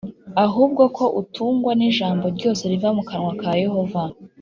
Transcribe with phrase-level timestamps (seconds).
[0.45, 4.01] ahubwo ko atungwa n’ijambo ryose riva mu kanwa ka Yehova.